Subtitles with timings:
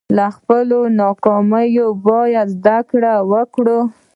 [0.17, 3.79] له خپلو ناکامیو باید زده کړه وکړو.